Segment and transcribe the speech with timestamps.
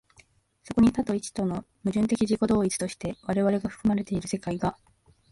[0.63, 4.75] そこに多と一との矛盾的自己同一として我々が含まれている世界が、